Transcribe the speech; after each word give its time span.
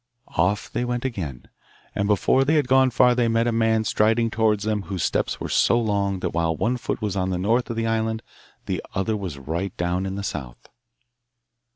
Off 0.35 0.67
they 0.67 0.83
went 0.83 1.05
again, 1.05 1.47
and 1.93 2.07
before 2.07 2.43
they 2.43 2.55
had 2.55 2.67
gone 2.67 2.89
far 2.89 3.13
they 3.13 3.27
met 3.27 3.45
a 3.45 3.51
man 3.51 3.83
striding 3.83 4.31
towards 4.31 4.63
them 4.63 4.81
whose 4.81 5.03
steps 5.03 5.39
were 5.39 5.47
so 5.47 5.79
long 5.79 6.21
that 6.21 6.31
while 6.33 6.57
one 6.57 6.75
foot 6.75 7.03
was 7.03 7.15
on 7.15 7.29
the 7.29 7.37
north 7.37 7.69
of 7.69 7.75
the 7.75 7.85
island 7.85 8.23
the 8.65 8.83
other 8.95 9.15
was 9.15 9.37
right 9.37 9.77
down 9.77 10.07
in 10.07 10.15
the 10.15 10.23
south. 10.23 10.69